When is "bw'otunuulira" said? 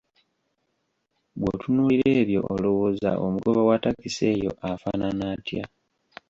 1.39-2.09